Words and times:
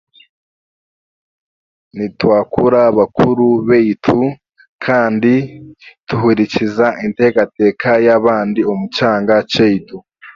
Nitwakura 1.97 2.81
bakuru 2.97 3.47
baitu 3.67 4.17
kandi 4.85 5.33
tuhurikiza 6.07 6.87
enteekateeka 7.03 7.89
yabandi 8.07 8.61
omu 8.71 8.85
kyanga 8.95 9.37
kyaitu 9.51 9.97